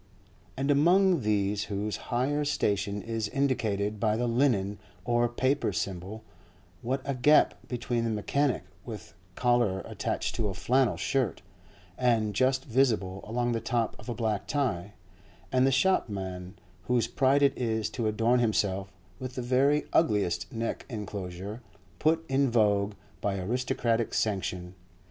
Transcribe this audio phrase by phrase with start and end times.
[0.57, 6.23] And among these whose higher station is indicated by the linen or paper symbol,
[6.81, 11.43] what a gap between the mechanic with collar attached to a flannel shirt,
[11.99, 14.93] and just visible along the top of a black tie,
[15.51, 16.55] and the shopman
[16.87, 21.61] whose pride it is to adorn himself with the very ugliest neck encloser
[21.99, 24.73] put in vogue by aristocratic sanction.